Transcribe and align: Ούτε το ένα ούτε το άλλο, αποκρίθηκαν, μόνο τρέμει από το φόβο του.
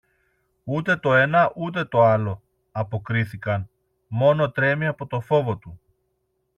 Ούτε 0.63 0.95
το 0.95 1.13
ένα 1.15 1.51
ούτε 1.55 1.83
το 1.85 2.01
άλλο, 2.03 2.41
αποκρίθηκαν, 2.71 3.69
μόνο 4.07 4.51
τρέμει 4.51 4.87
από 4.87 5.05
το 5.07 5.21
φόβο 5.21 5.57
του. 5.57 5.79